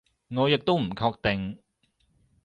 [0.29, 1.59] 我亦都唔確定